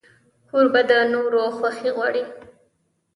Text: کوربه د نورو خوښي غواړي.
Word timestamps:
کوربه 0.49 0.81
د 0.89 0.91
نورو 1.13 1.41
خوښي 1.57 1.89
غواړي. 1.95 2.23